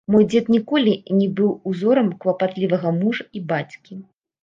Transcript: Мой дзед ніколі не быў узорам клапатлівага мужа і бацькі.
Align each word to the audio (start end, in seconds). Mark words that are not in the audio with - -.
Мой 0.13 0.23
дзед 0.31 0.45
ніколі 0.55 0.93
не 1.19 1.27
быў 1.41 1.53
узорам 1.73 2.11
клапатлівага 2.25 2.97
мужа 3.01 3.31
і 3.37 3.47
бацькі. 3.57 4.05